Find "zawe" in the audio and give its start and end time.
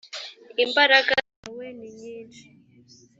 1.33-1.65